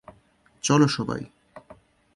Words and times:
চলো, 0.63 0.87
সবাই! 0.87 1.21